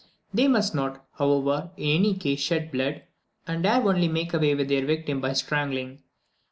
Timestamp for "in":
1.77-1.97